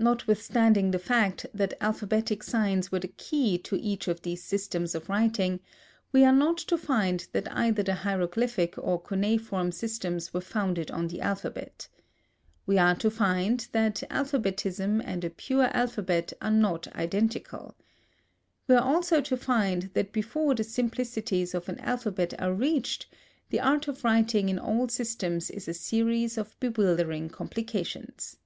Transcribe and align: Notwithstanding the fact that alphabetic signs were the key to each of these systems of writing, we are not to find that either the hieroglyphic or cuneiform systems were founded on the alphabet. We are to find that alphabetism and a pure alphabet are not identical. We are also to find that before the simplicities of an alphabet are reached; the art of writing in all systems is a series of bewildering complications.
Notwithstanding 0.00 0.92
the 0.92 0.98
fact 1.00 1.44
that 1.52 1.74
alphabetic 1.80 2.44
signs 2.44 2.92
were 2.92 3.00
the 3.00 3.08
key 3.08 3.58
to 3.58 3.74
each 3.74 4.06
of 4.06 4.22
these 4.22 4.44
systems 4.44 4.94
of 4.94 5.08
writing, 5.08 5.58
we 6.12 6.24
are 6.24 6.32
not 6.32 6.56
to 6.58 6.78
find 6.78 7.26
that 7.32 7.50
either 7.50 7.82
the 7.82 7.94
hieroglyphic 7.96 8.78
or 8.78 9.00
cuneiform 9.02 9.72
systems 9.72 10.32
were 10.32 10.40
founded 10.40 10.92
on 10.92 11.08
the 11.08 11.20
alphabet. 11.20 11.88
We 12.64 12.78
are 12.78 12.94
to 12.94 13.10
find 13.10 13.66
that 13.72 14.04
alphabetism 14.08 15.02
and 15.04 15.24
a 15.24 15.30
pure 15.30 15.64
alphabet 15.76 16.32
are 16.40 16.52
not 16.52 16.86
identical. 16.94 17.74
We 18.68 18.76
are 18.76 18.84
also 18.84 19.20
to 19.22 19.36
find 19.36 19.90
that 19.94 20.12
before 20.12 20.54
the 20.54 20.62
simplicities 20.62 21.54
of 21.56 21.68
an 21.68 21.80
alphabet 21.80 22.40
are 22.40 22.54
reached; 22.54 23.06
the 23.50 23.58
art 23.58 23.88
of 23.88 24.04
writing 24.04 24.48
in 24.48 24.60
all 24.60 24.86
systems 24.88 25.50
is 25.50 25.66
a 25.66 25.74
series 25.74 26.38
of 26.38 26.54
bewildering 26.60 27.30
complications. 27.30 28.36